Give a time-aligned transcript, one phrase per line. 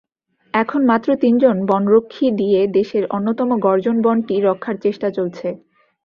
[0.53, 5.47] এখন মাত্র তিনজন বনরক্ষী দিয়ে দেশের অন্যতম গর্জন বনটি রক্ষার চেষ্টা চলছে।